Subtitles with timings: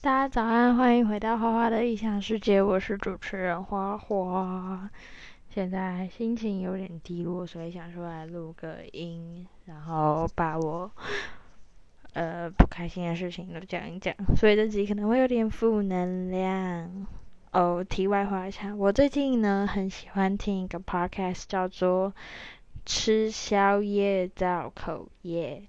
[0.00, 4.88] 大家早安，欢迎回到花花的异想世界，我是主持人花花。
[5.50, 10.88] 现在心情有点低落，所以想出来录个音，然后把我
[12.12, 14.14] 呃不开心的事情都讲一讲。
[14.36, 17.08] 所以这集可能会有点负能量。
[17.50, 22.10] 哦，题外话一下，我最近呢很喜欢听一个 podcast，叫做
[22.86, 25.64] 《吃宵夜造口业》。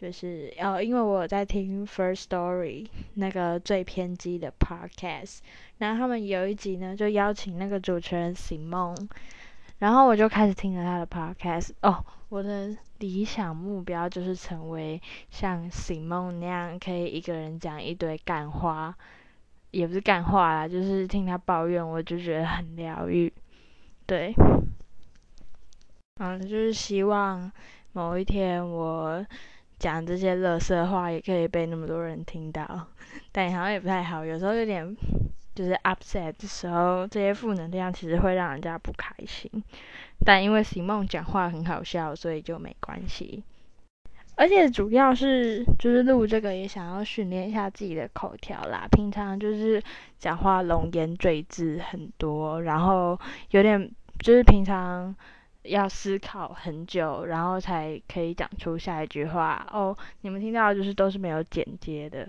[0.00, 2.86] 就是哦，因为我在听 First Story
[3.16, 5.40] 那个最偏激的 podcast，
[5.76, 8.96] 然后他们有一集呢，就邀请那个主持人 Simon，
[9.80, 11.72] 然后我就开始听了他的 podcast。
[11.82, 18.96] 哦，我的理想目标就是成为像 Simon 那样，可以一个人讲一堆干话，
[19.70, 23.30] 也不是干话啦，就是听他抱怨，我就觉得很疗愈。
[24.06, 24.32] 对，
[26.20, 27.52] 嗯，就是希望
[27.92, 29.26] 某一天我。
[29.80, 32.86] 讲这些乐色话也可以被那么多人听到，
[33.32, 34.24] 但好像也不太好。
[34.24, 34.94] 有时候有点
[35.54, 39.50] 就是 upset 的时候，这些负能量其实会让人家不开心。
[40.24, 43.42] 但因为席梦讲话很好笑，所以就没关系。
[44.36, 48.86] 而且主要是就是录这个也想要训练一下自己的口条啦。
[48.92, 49.82] 平常就是
[50.18, 53.18] 讲话龙颜赘字很多，然后
[53.50, 55.16] 有点就是平常。
[55.62, 59.96] 要思考很久，然后才可以讲出下一句话哦。
[60.22, 62.28] 你们听到就是都是没有剪接的，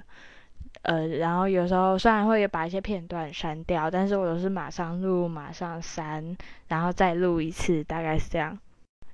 [0.82, 6.36] 呃，然后有时候虽然会把一些片段删掉，但是我都是马上录，马上删，
[6.68, 8.58] 然后再录一次，大概是这样。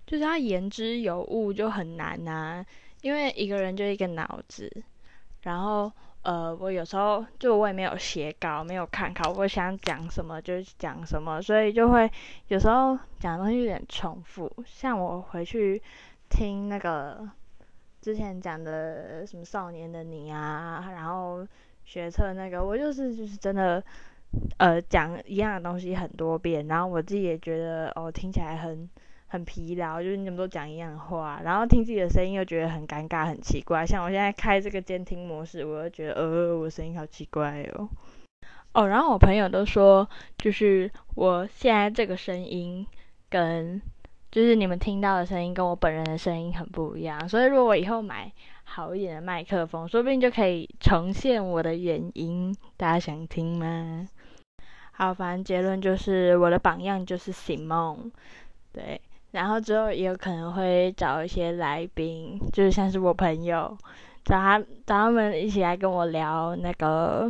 [0.06, 2.66] 就是他言之有物就很难呐，
[3.02, 4.84] 因为一个人就一个脑子，
[5.44, 5.92] 然后。
[6.23, 12.12] 呃，我有时候就我也没有写稿，没有看稿，我想讲什么就讲什么，所以就会
[12.50, 14.52] 有时候讲的东西有点重复。
[14.66, 15.82] 像我回去
[16.30, 17.30] 听那个
[18.02, 21.48] 之前讲的什么少年的你啊，然后
[21.86, 23.82] 学测那个，我就是就是真的
[24.58, 28.90] 呃讲一样的东西很多遍，然后我自己也觉得哦听起来很。
[29.28, 33.86] 很疲劳，就是你们都讲一样的话，然后听自己的声音又觉得很尴尬、很奇怪。
[33.86, 37.89] 像我现在开这个监听模式，我就觉得呃，我声音好奇怪哦。
[38.73, 42.86] 哦，然后我朋友都说，就是我现在这个声音
[43.30, 43.82] 跟
[44.32, 47.27] 就是你们听到的声音跟我本人的声音很不一样。
[47.27, 48.32] 所以如果我以后买
[48.64, 52.55] 好一点的麦克风，说不定就可以重现我的原音。
[52.77, 54.08] 大家想听吗？
[54.92, 58.11] 好，反正结论就是我的榜样就是醒梦，
[58.71, 59.02] 对。
[59.32, 63.77] 然后之后也有可能会找一些来宾，就是像是我朋友，
[64.23, 67.30] 找他找他们一起来跟我聊那个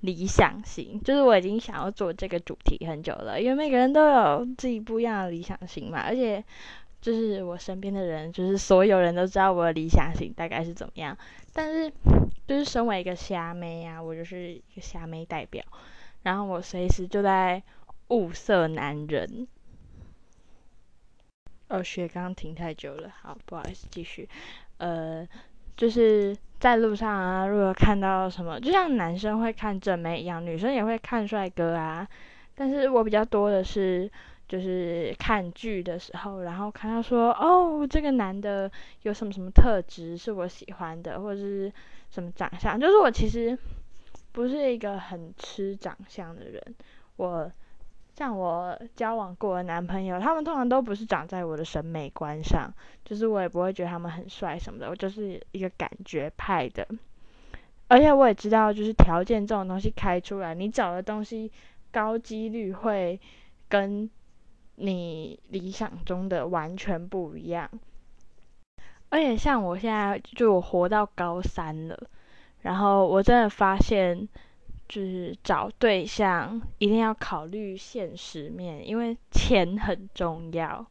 [0.00, 0.98] 理想型。
[1.04, 6.00] 就是我已经想要做这个主题很久了，因为每个人都有自己不一样的理想型嘛。
[6.00, 6.42] 而且
[7.02, 11.16] 就是我身边的人，就是所有人都知道我的理想型大概是怎么样。
[11.52, 11.92] 但是
[12.46, 15.62] 就是身为一个虾妹啊，我就是一个虾妹代表，
[16.22, 17.62] 然后我随时就在
[18.08, 19.46] 物色男人。
[21.68, 24.28] 哦，学刚刚停太久了，好，不好意思，继续。
[24.78, 25.26] 呃，
[25.76, 32.06] 就是在路上啊，如果看到什么，就像男生会看正妹一样，女生也会看帅哥啊。
[32.54, 34.08] 但是我比较多的是，
[34.46, 38.70] 就是看剧的时候，然后看到说，哦，这个男的
[39.02, 41.72] 有什么什么特质是我喜欢的，或者是
[42.10, 43.58] 什么长相，就是我其实
[44.30, 46.62] 不是一个很吃长相的人，
[47.16, 47.50] 我。
[48.16, 52.72] 像我交往过的男朋友，他们通常都不是长在我的审美观上，
[53.04, 56.88] 就是我也不会觉得他们很帅什么的，我就是一个感觉派的。
[57.88, 61.52] 而且我也知道，就是条件这种东西开出来，你找的东西
[61.92, 63.20] 高几率会
[63.68, 64.08] 跟
[64.76, 67.68] 你理想中的完全不一样。
[69.10, 72.08] 而且像我现在，就我活到高三了，
[72.62, 74.26] 然后我真的发现。
[74.88, 80.86] 就是找对象一定要考虑现实面，因为钱很重要。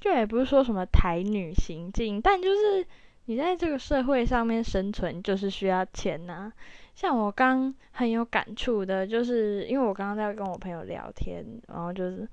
[0.00, 2.86] 就也不是说什么台女行径，但就是
[3.24, 6.52] 你在这个社会上面生存，就是需要钱呐。
[6.94, 12.28] 像我刚很有感触的，就是因为我刚刚在跟我朋友聊天，然后就是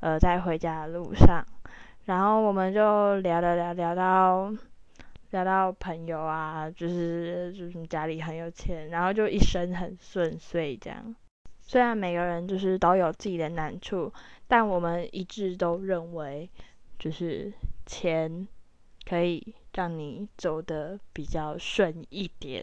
[0.00, 1.44] 呃在回家的路上，
[2.06, 4.52] 然后我们就聊聊聊聊到。
[5.32, 11.16] 交到朋友啊，就是就是家里很有钱，然后就一生很顺遂这样。
[11.62, 14.12] 虽然每个人就是都有自己的难处，
[14.46, 16.50] 但我们一致都认为，
[16.98, 17.50] 就是
[17.86, 18.46] 钱
[19.08, 22.62] 可以让你走得比较顺一点，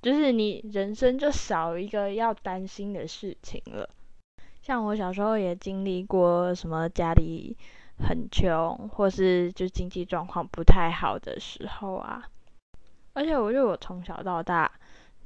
[0.00, 3.90] 就是你人生就少一个要担心的事情了。
[4.62, 7.56] 像我小时候也经历过什么家里。
[8.00, 12.22] 很穷，或是就经济状况不太好的时候啊，
[13.12, 14.70] 而且我觉得我从小到大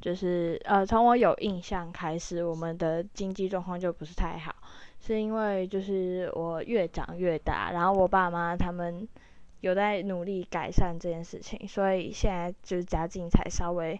[0.00, 4.54] 就是呃，从我有印象开始，我们的经济状况就不是太好，
[5.00, 9.08] 是因为就是我越长越大，然后我爸妈他们
[9.60, 13.98] 有在努力改善这件事情，所以现在就是家境才稍微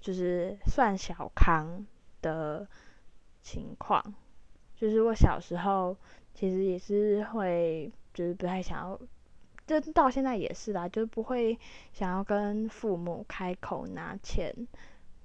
[0.00, 1.84] 就是算小康
[2.22, 2.66] 的
[3.42, 4.02] 情况。
[4.76, 5.96] 就是我小时候
[6.34, 9.00] 其实也是会就是不太想要，
[9.80, 11.58] 就到现在也是啦，就是不会
[11.92, 14.54] 想要跟父母开口拿钱。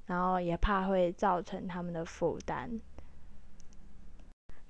[0.07, 2.79] 然后也怕会造成他们的负担，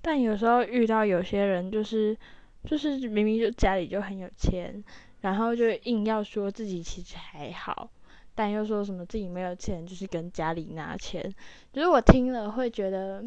[0.01, 2.17] 但有时候遇到有些人，就是
[2.65, 4.83] 就是明明就家里就很有钱，
[5.21, 7.87] 然后就硬要说自己其实还好，
[8.33, 11.31] 但又说什么自己没有钱，就是跟家里拿钱，
[11.71, 13.23] 就是我听了会觉得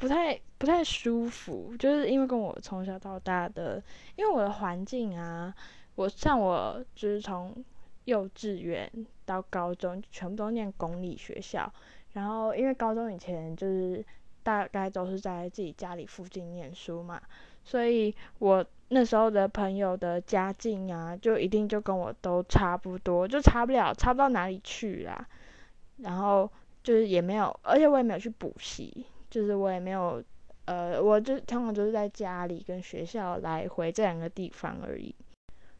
[0.00, 3.82] 不太不太舒服，就是因为跟我从小到大的，
[4.16, 5.54] 因为我的环境啊，
[5.94, 7.54] 我像我就是从。
[8.06, 8.90] 幼稚园
[9.24, 11.70] 到高中全部都念公立学校，
[12.14, 14.04] 然后因为高中以前就是
[14.42, 17.20] 大概都是在自己家里附近念书嘛，
[17.62, 25.28] 所以我那时候的朋友的家境啊，就一定就跟我都差不多，就差不了，差不到哪里去啦。
[25.98, 26.50] 然后
[26.82, 30.22] 就是也没有，而且我也没有去补习，就是我也没有，
[30.64, 35.14] 呃，我就通常就是在家里跟学校来回这两个地方而已。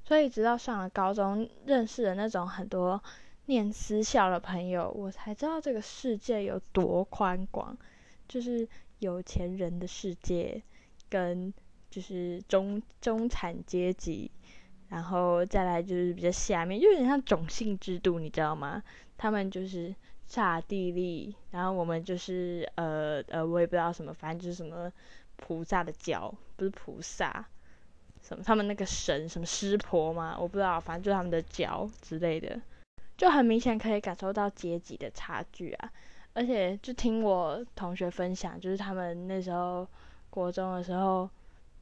[0.02, 3.02] 所以直到上了高中，认识了那种很多
[3.46, 7.76] 念私校的朋友，我才知道这个世界有多宽广，
[8.28, 8.66] 就是
[9.00, 10.62] 有钱人的世界，
[11.08, 11.52] 跟
[11.90, 14.30] 就是中中产阶级，
[14.88, 18.82] 然后再来就是比较下面，就有点像种姓制度，你知道吗？
[19.16, 19.94] 他们就是
[20.30, 24.90] 刹地利，然后我们就是呃呃，我也不知道什么，反正就是什么
[25.34, 27.44] 菩萨的教，不是菩萨。
[28.22, 28.44] 什么？
[28.44, 30.38] 他们那个神什么师婆嘛？
[30.38, 32.60] 我不知道，反正就是他们的脚之类的，
[33.16, 35.90] 就很明显可以感受到阶级的差距啊！
[36.32, 39.84] 而且就听我同学分享，就是他们那时候
[40.30, 41.28] 国中的时候，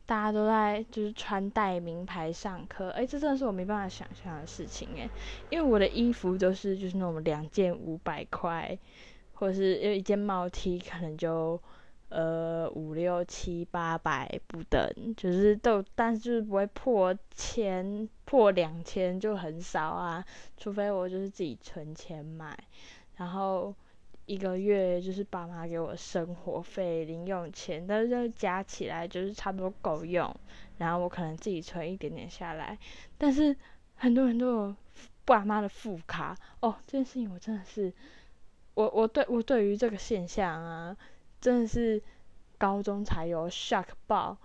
[0.09, 5.07] 大家都在就是穿戴名牌上课，哎，这真的是我没办法想象的事情哎！
[5.51, 8.79] 因为我的衣服都是就是那种两件五百块，
[9.35, 11.61] 或者是因为一件帽 T 可能就。
[12.11, 20.25] 呃，五六七八百不等，就是都，但是就是不会破千，破两千就很少啊。
[20.57, 22.59] 除非我就是自己存钱买，
[23.17, 23.75] 然后
[24.29, 30.33] 一个月就是爸妈给我生活费、零用钱，但是加起来就是差不多够用。
[30.77, 32.79] 然后我可能自己存一点点下来，
[33.17, 33.57] 但是
[33.97, 34.77] 很多人都有
[35.25, 36.77] 爸妈的副卡哦。
[36.87, 37.93] 这件事情我真的是，
[38.75, 40.97] 我我对我对于这个现象啊。
[41.41, 42.03] 真的是
[42.59, 44.37] 高中才有 shock 爆，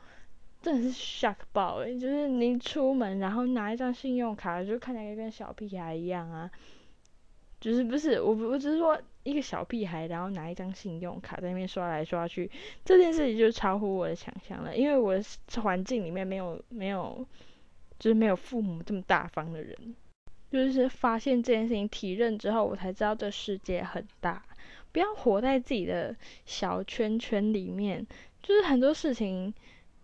[0.62, 6.52] 真的是 shock 爆诶，就是你出门然后拿一张信用卡，就看起来跟小屁孩一样啊。
[7.64, 12.52] 就是不是我，我只是说一个小屁孩，然后拿一张信用卡在那边刷来刷去，
[12.84, 14.76] 这件事情就超乎我的想象了。
[14.76, 15.24] 因为我的
[15.62, 17.26] 环境里面没有没有，
[17.98, 19.96] 就是没有父母这么大方的人。
[20.52, 24.44] 就是发现这件事情体认之后，我才知道这世界很大。
[24.92, 26.14] 不要活在自己的
[26.46, 28.06] 小圈圈里面，
[28.42, 29.54] 就是很多事情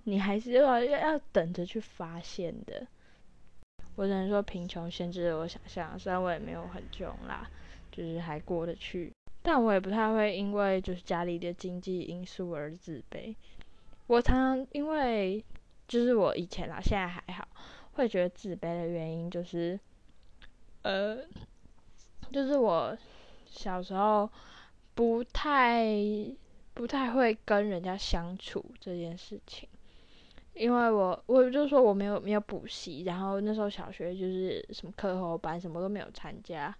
[0.06, 2.88] 你还是要要要等着去发现的。
[4.00, 7.46] 我只能说贫穷限制了我想象，虽然我也没有很穷啦，
[7.92, 9.12] 就是还过得去。
[9.42, 13.36] 但我也不太会因为就是家里的经济因素而自卑。
[14.08, 15.44] 我常常因为
[15.86, 17.46] 就是我以前啦，现在还好，
[17.92, 19.78] 会觉得自卑的原因就是，
[20.84, 21.18] 呃，
[22.32, 22.98] 就是我
[23.46, 24.30] 小时候。
[24.96, 25.86] 不太
[26.74, 29.70] 不太会跟人家相处这件事情，
[30.60, 36.76] 因为我我就说我没有没有补习，然后那时候小学就是什么课后班什么都没有参加，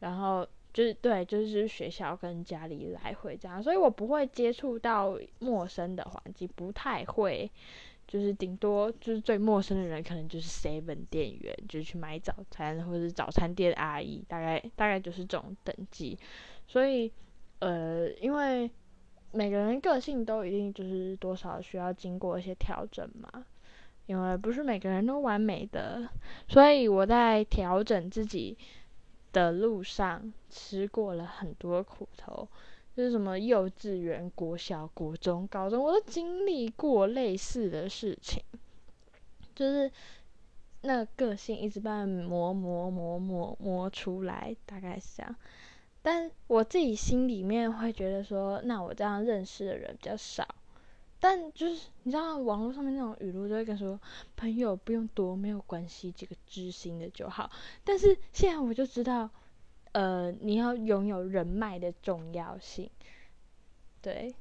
[0.00, 7.50] 然后就是对就是学校跟家里来回这样，所以我不会接触到陌生的环境，不太会，
[8.08, 16.18] 就是顶多就是最陌生的人可能就是 seven 店员，就是去买早餐或者早餐店阿姨，大概大概就是这种等级，
[16.66, 17.12] 所以。
[17.60, 18.70] 呃，因为
[19.34, 23.44] 每个人个性都一定就是多少需要经过一些调整嘛，
[24.06, 26.08] 因为不是每个人都完美的，
[26.48, 28.56] 所以我在调整自己
[29.32, 32.48] 的路上吃过了很多苦头，
[32.94, 38.40] 就是什么幼稚园、国小、国中、高中，我都经历过类似的事情，
[39.54, 39.90] 就是
[40.82, 45.34] 那个性一直被磨磨磨磨磨出来，大概是这样。
[46.06, 50.46] 但我自己心里面会觉得说，那我这样认识的人比较少。
[51.18, 53.98] 但就是你知道，网络上面那种语录就会跟说，
[54.36, 57.50] 朋友不用多，没有关系，几个知心的就好。
[57.82, 59.30] 但是现在我就知道，
[59.92, 62.90] 呃，你要拥有人脉的重要性。
[64.02, 64.34] 对，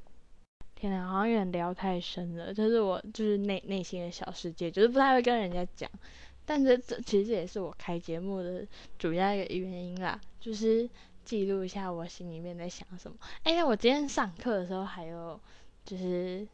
[0.76, 5.90] 天哪，好像有点聊太深了，这是我就是内内心的小世界，就是不太会跟人家讲。
[6.46, 8.68] 但这这其实这也是我开节目的
[9.00, 10.90] 主要一个原因啦，就是
[11.26, 13.18] 记录一下我心里面在想什么。
[13.44, 15.40] 哎，我今天上课的时候还有
[15.86, 16.48] 就是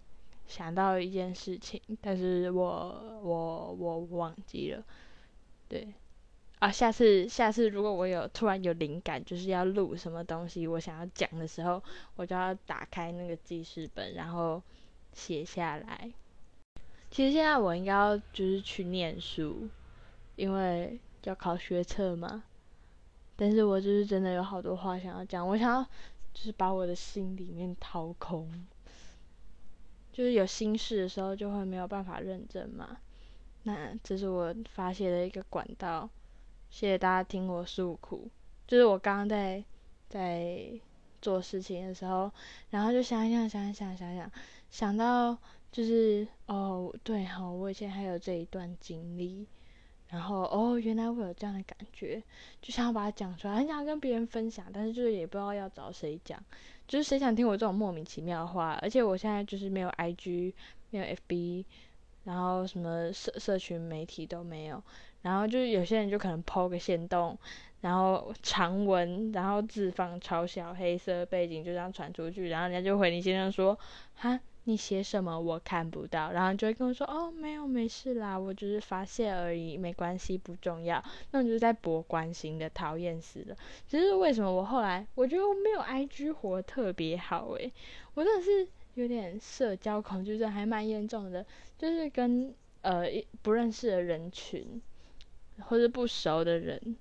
[0.47, 4.83] 想到一件事情，但是我我我忘记了，
[5.67, 5.93] 对。
[6.59, 11.81] 啊，下次下次如果我有突然有灵感，就是要录什么东西，我想要讲的时候，
[12.17, 14.61] 我就要打开那个记事本，然后
[15.13, 16.11] 写下来。
[17.09, 19.69] 其实现在我应该要就是去念书，
[20.35, 22.43] 因为要考学测嘛。
[23.39, 25.81] 但是我就是真的有好多话想要讲，我想要
[26.33, 28.51] 就是把我的心里面掏空，
[30.11, 32.97] 就是有心事的时候就会没有办法认真嘛。
[33.63, 36.09] 那这是我发泄的一个管道。
[36.69, 38.29] 谢谢大家听我诉苦，
[38.67, 39.63] 就是我刚刚在
[40.09, 40.69] 在
[41.21, 42.29] 做事情的时候，
[42.71, 44.31] 然后就想一想，想一想，想想，
[44.69, 45.35] 想到
[45.71, 49.47] 就是哦，对哈，我以前还有这一段经历，
[50.09, 52.21] 然后哦，原来我有这样的感觉，
[52.61, 56.43] 就想要把它讲出来，很想跟别人分享，但是就是也不知道要找谁讲，
[56.87, 60.53] 就是谁想听我这种莫名其妙的话，而且我现在就是没有 IG，
[60.89, 61.65] 没有 FB，
[62.23, 64.83] 然后什么社社群媒体都没有。
[65.21, 67.37] 然后就是有些人就可能抛个线动，
[67.81, 73.77] 然后长文，然后字放超小，黑色背景就这样传出去，然后人家就回你先生说，
[74.15, 81.03] 哈，你写什么我看不到，然后就会跟我说，哦，没有，没事啦，我只是发泄而已，没关系，不重要。
[81.31, 83.55] 那种就是在博关心的，讨厌死了。
[83.87, 87.71] 只是为什么我后来我觉得我没有 IG 活特别好诶，
[88.13, 91.45] 我真的是有点社交恐惧症，还蛮严重的，
[91.77, 93.05] 就是跟呃
[93.41, 94.81] 不认识的人群。
[95.65, 96.95] 或者不熟的人，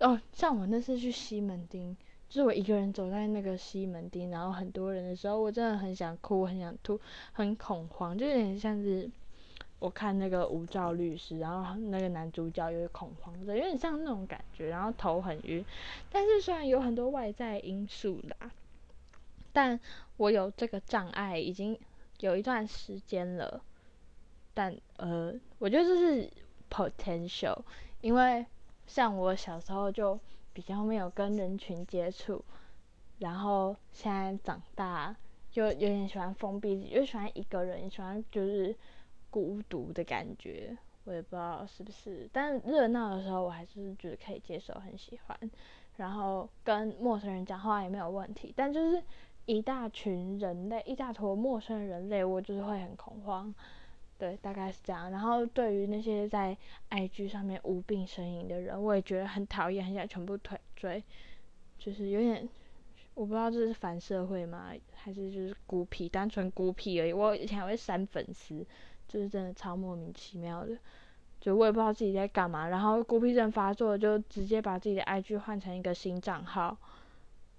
[0.00, 1.94] 哦，像我那次去西门町，
[2.36, 7.00] 就是我一个人走在那个西门町，然后很多人的时候，我真的很想哭，很想吐，
[7.32, 9.10] 很恐慌，就有点像是
[9.78, 15.64] 我看那个《无照律师》，然后那个男主角有点恐慌的，有点像那种感觉，然后头很晕。
[16.10, 18.50] 但是虽然有很多外在因素啦，
[19.54, 19.80] 但
[20.18, 21.78] 我有这个障碍已经
[22.20, 23.62] 有一段时间了，
[24.52, 26.30] 但呃，我觉得这是。
[26.68, 27.56] potential，
[28.00, 28.44] 因为
[28.88, 30.18] 像我小时候就
[30.56, 32.42] 比较没有跟人群接触，
[33.18, 35.14] 然后现在长大
[35.50, 38.74] 就有点喜欢封闭，又喜欢一个人，喜欢就是
[39.28, 40.74] 孤独的感觉。
[41.04, 45.38] 我也不知道是不是，但热闹的时候我还是觉得可以接受，很喜欢。
[45.98, 49.02] 然后跟陌生人讲话也没有问题，但就是
[49.44, 53.54] 一大群人类，一大坨陌生人类，我就是会很恐慌。
[54.18, 55.10] 对，大概是这样。
[55.10, 56.56] 然后对于那些在
[56.88, 61.04] IG 上面无病呻吟的人，我也觉得很讨厌，很想全部退追，
[61.78, 62.48] 就是有点，
[63.12, 67.12] 我不知道这是反社会吗，还是就是孤僻，单纯孤僻而已。
[67.12, 68.66] 我以前还会删粉丝，
[69.06, 70.74] 就是真的超莫名其妙的，
[71.38, 72.66] 就我也不知道自己在干嘛。
[72.68, 76.74] 然后孤僻症发作，就直接把自己的 IG 换成一个新账号，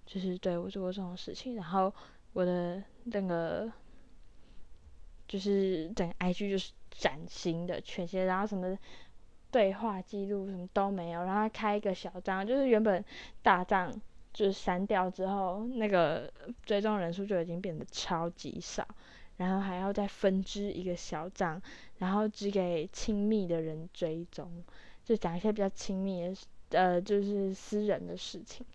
[0.08, 1.56] 就是对我做过这种事情。
[1.56, 1.94] 然后
[2.34, 3.72] 我的那个。
[5.28, 8.78] 就是整个 IG 就是崭新的全新，然后什么
[9.52, 13.04] 对话记录什么都没有，然后开一个小账，就是原本
[13.42, 13.92] 大账
[14.34, 16.32] 就是删掉之后，那个
[16.66, 18.88] 追踪人数就已经变得超级少，
[19.38, 21.62] 然后还要再分支一个小账，
[21.98, 24.64] 然后只给亲密的人追踪，
[25.04, 26.36] 就讲一些比较亲密的
[26.72, 28.66] 呃就是私人的事情，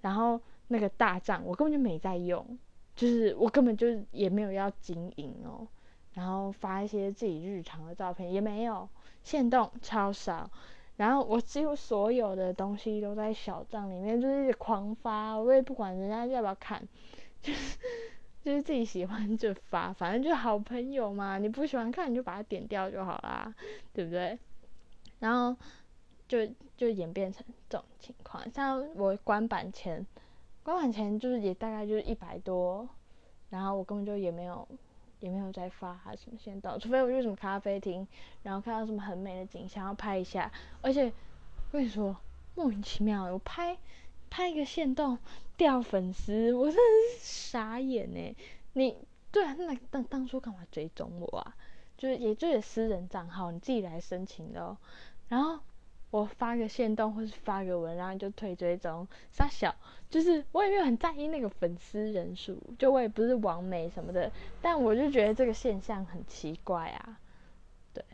[0.00, 2.58] 然后那个大账我根本就没在用，
[2.94, 5.66] 就是我根本就也没有要经营哦。
[6.14, 8.88] 然后发一些自己日常的照片也没有，
[9.22, 10.50] 限动超少，
[10.96, 16.82] 然后我几乎所有的东西都在小账里面，就是狂发，我也不管人家要不要看，
[17.40, 17.78] 就是
[18.42, 23.54] 就是自己喜欢就发，反正就好朋友嘛，你不喜欢看你就把它点掉就好啦，
[23.92, 24.38] 对不对？
[25.20, 25.54] 然后
[26.26, 30.04] 就就演变成这种情况，像我关版前，
[30.62, 32.88] 关版前就是也大概就是一百多，
[33.50, 34.66] 然后我根本就也没有。
[35.20, 38.06] 也没有在发什么先到，除非我去什么咖啡厅，
[38.42, 40.50] 然后看到什么很美的景象要拍一下。
[40.82, 41.12] 而且我
[41.72, 42.16] 跟你说，
[42.54, 43.78] 莫名其妙，我拍
[44.28, 45.18] 拍一个线动
[45.56, 48.36] 掉粉丝，我真的是傻眼呢。
[48.72, 48.96] 你
[49.30, 51.54] 对啊，那当当初干嘛追踪我啊？
[51.96, 54.76] 就是也就是私人账号，你自己来申请的哦。
[55.28, 55.60] 然后。
[56.10, 59.74] 我发个线动或是发个文，然后就退追踪，傻小，
[60.08, 67.20] 就是我也没有很在意那个粉丝人数，就我也不是网美什么的，但我就觉得这个现象很奇怪啊，
[67.94, 68.04] 对，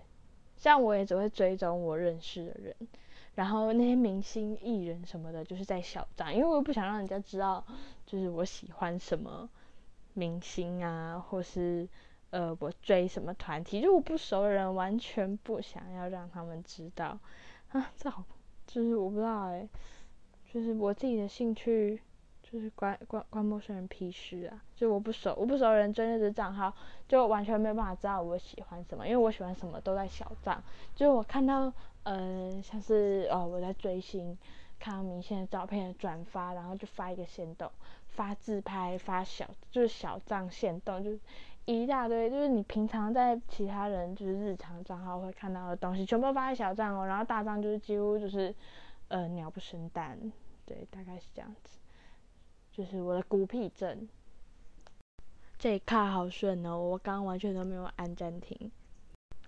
[0.56, 2.76] 像我也只会追踪我认识的人，
[3.34, 7.64] 然后那些明星艺人什么的，就是在小账，因为我不想让人家知道，
[8.04, 9.48] 就是我喜欢什么
[10.12, 11.88] 明星啊，或是
[12.28, 17.18] 呃我追什么团体，就我不熟的人完全不想要让他们知道
[17.76, 18.25] 啊，这好，
[18.66, 19.68] 就是我不知道哎，
[20.52, 22.00] 就是我自己的兴趣。
[22.49, 24.62] 就是关关关陌生人屁事啊！
[24.76, 26.73] 就我不熟，我不熟人追那只账号，
[27.09, 30.62] 就完全没有办法知道我喜欢什么，因为我喜欢什么都在小账。
[30.95, 31.73] 就我看到，
[32.04, 34.38] 呃，像是哦我在追星，
[34.78, 37.68] 看到明星的照片转发，然后就发一个线动，
[38.06, 41.18] 发自拍，发小就是小账线动，就是
[41.66, 47.06] 一大堆，就是你平常在其他人就是日常账号会看到的东西，全部发在小账哦。
[47.06, 48.54] 然后大账就是几乎就是
[49.08, 50.16] 呃鸟不生蛋，
[50.64, 51.78] 对，大概是这样子。
[52.70, 54.08] 就是我的孤僻症，
[55.58, 58.70] 这一卡好顺哦，我刚完全都没有按暂停。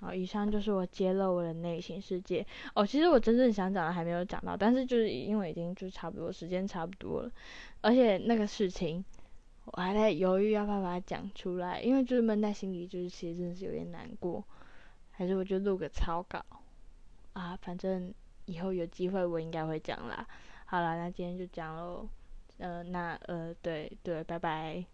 [0.01, 2.45] 好，以上就是我揭露我的内心世界。
[2.75, 7.31] 哦，其实我真正想讲的还没有讲到，但是就是因为已经就差不多时间差不多了，
[7.81, 9.05] 而且那个事情
[9.73, 14.45] 我还在犹豫要不要把它讲出来，因为就是闷在心里，就是其实真的是有点难过。
[15.11, 16.45] 还是我就录个草稿
[17.33, 18.13] 啊，反正
[18.47, 20.27] 以后有机会我应该会讲啦。
[20.65, 22.09] 好了，那今天就讲喽。
[22.59, 24.85] 呃，那呃，对对，拜拜。